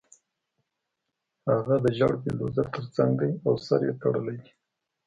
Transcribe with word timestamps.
هغه 1.51 1.75
د 1.83 1.85
زېړ 1.97 2.11
بلډیزور 2.21 2.67
ترڅنګ 2.75 3.11
دی 3.21 3.31
او 3.47 3.53
سر 3.65 3.79
یې 3.87 3.93
تړلی 4.01 4.35
دی 4.43 4.51